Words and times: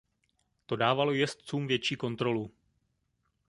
To 0.65 0.75
dávalo 0.75 1.13
jezdcům 1.13 1.67
větší 1.67 1.95
kontrolu. 1.95 2.51